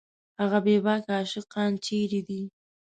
[0.39, 2.41] هغه بېباکه عاشقان چېرې دي